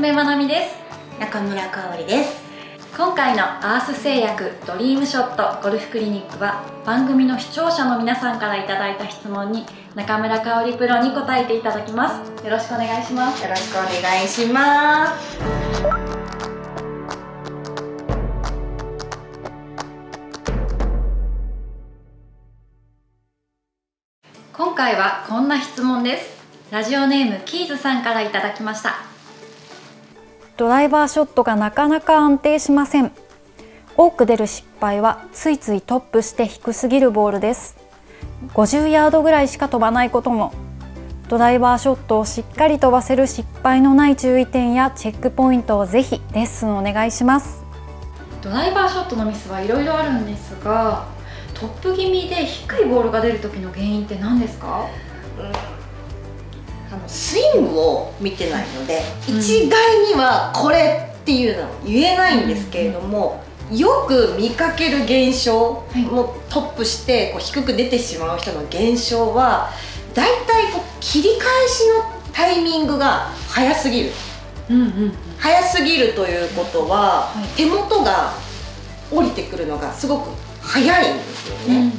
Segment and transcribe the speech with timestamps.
[0.00, 1.20] 娘まなみです。
[1.20, 2.42] 中村香織です。
[2.96, 12.42] 今回のアース製薬ドリームショットゴルフクリニックは番組の視聴者の皆さんからいただいた質問に中村香織プロに答えていただきます。
[12.42, 13.42] よろしくお願いします。
[13.42, 15.38] よろしくお願いします。
[24.54, 26.40] 今回はこんな質問です。
[26.70, 29.09] ラジオネームキーズさんからいただきました
[30.60, 33.12] ドライバーショットがなかなか安定しません。
[33.96, 37.78] 多く出る失敗はついついトップして低すぎるボールです。
[38.52, 40.52] 50ヤードぐらいしか飛ばないことも。
[41.30, 47.64] ドライバーショットをしっかり飛ばせる失敗のない注意点やチェックポイントをぜひレッスンお願いします。
[48.42, 51.06] ドライバーショットのミスはいろいろあるんですが
[51.54, 54.84] トップ気味で低いボールが出る時の原因って何ですか、
[56.92, 69.70] あのスイングを見てないので、うん、一概にはこれっていうのは言えないんですけれども、うん、よく見かける現象、はい、もうトップしてこう低く出てしまう人の現象は
[70.14, 74.10] だいたいこう切り返しのタイミングが早すぎる、
[74.68, 78.32] うんうん、早すぎるということは、はい、手元が
[79.12, 81.76] 降りてくるのがすごく早いんですよね。
[81.76, 81.90] うんうん、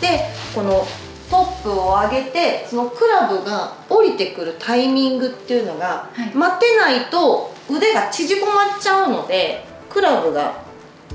[0.00, 0.86] でこの
[1.30, 10.62] トップを上げてそのクラブが降りてくるタイミングっていうのが、はい、待てないと腕が縮こまっちゃうのでクラブが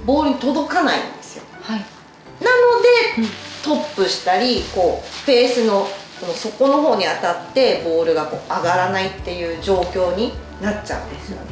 [0.05, 1.43] ボールに届かないんですよ。
[1.61, 2.81] はい、なの
[3.17, 5.87] で、うん、トップしたりこうフェースの
[6.21, 11.47] この底の方に当たってボールがこう上がらないっていう状況になっちゃうんですよね。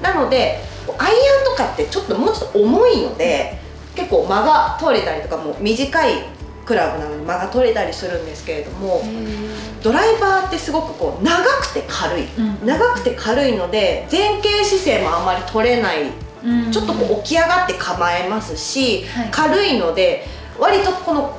[0.00, 0.60] なので
[0.98, 3.58] アイアンとかってちょっともうちょっと重いので
[3.96, 6.33] 結構間が取れたりとかも短い
[6.64, 9.02] クラブなのに間が取れたりするんですけれども
[9.82, 16.10] ドライバーってすごくこう長くて軽い、うん、長くて軽いので前傾姿勢もあまり取れない、
[16.44, 20.26] うん、ちょっとこう起き上がって構えますし、はい、軽いので
[20.58, 21.38] 割とこの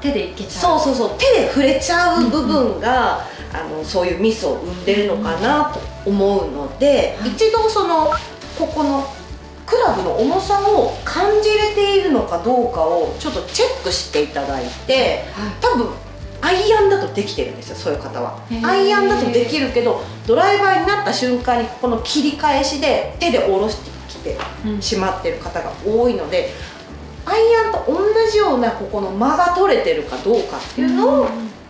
[0.00, 0.78] 手でいけちゃう。
[0.80, 8.12] そうそうそう手で触れちゃう部分が、うん、あのそういうミスを生んでるのかなと思うので、一度その
[8.58, 9.04] ここの
[9.72, 15.88] クラブの重さを感じれているのかどうかをちょっとチェックしていただいて、はい、多分
[16.42, 18.38] アイアンだとできてるんですよそういう方は。
[18.62, 24.38] アイアンだとできるけどドライバーになった瞬間にこの切り返しで手で下ろしてきて
[24.82, 26.50] しまってる方が多いので、
[27.24, 27.98] うん、アイアンと同
[28.30, 31.28] じようなここの間が取れてるかどうかっていうのを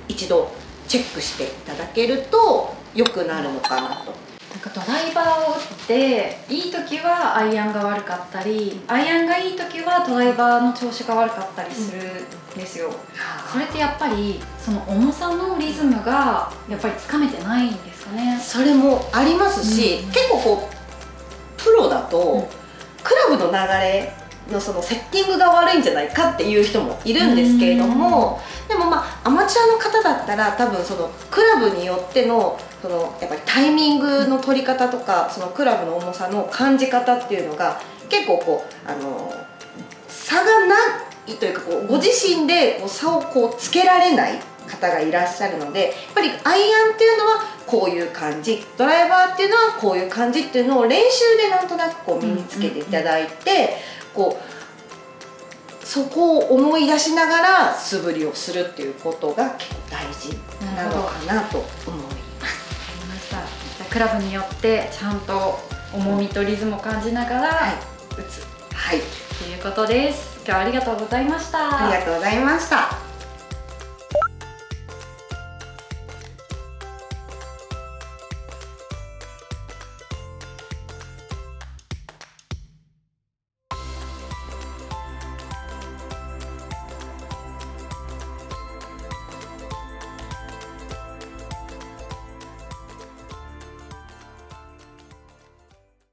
[0.09, 0.51] 一度
[0.89, 4.32] チェックしていただけると良くなるのかなと。
[4.71, 12.93] ドライバーを打っていい時はアイアンが悪かったりアイアンがいい時はドライバーの調子が悪かったりするんですよ、うん、
[13.53, 18.39] それってやっぱりその重さのリズムがやっぱりつかめてないんですかね。
[18.41, 22.49] それもありますし、うん、結構こうプロだと、
[23.03, 24.13] クラブの流れ
[24.51, 39.33] のそのセッティングが悪いんじゃないかっていう人もいるんですけれどもでもまあアマチュアの方だったら多分そのクラブによってのそのやっぱりタイミングの取り方とかそのクラブの重さの感じ方っていうのが結構こうあの
[40.09, 40.77] 差がな
[41.27, 48.63] いというかこうご自身でこう差をこうつけられない方がいらっしゃるのでやっぱりアイアンっていうのはこういう感じ。
[48.77, 53.77] ドライバーっていうのはこういう感じっていうのを練習でなんとなくこう身につけていただいて
[54.15, 60.31] こうそこを思い出しながら素振りをするっていうことが結構大事
[60.77, 62.01] なのかなと思い
[62.41, 62.63] ます。
[63.91, 65.59] クラブによってちゃんと
[65.93, 67.51] 重みとリズムを感じながら
[68.17, 69.01] 打つ、はい、
[69.39, 70.37] ということです。
[70.37, 71.89] 今日はありがとうございました。
[71.89, 73.02] ありがとうございました